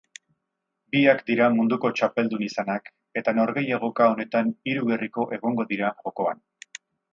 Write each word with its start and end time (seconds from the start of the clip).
Biak 0.93 1.19
dira 1.27 1.49
munduko 1.57 1.91
txapeldun 1.99 2.45
izanak 2.47 2.89
eta 3.23 3.35
norgehiagoka 3.41 4.09
honetan 4.15 4.51
hiru 4.73 4.89
gerriko 4.91 5.29
egongo 5.41 5.71
dira 5.75 5.95
jokoan. 6.03 6.45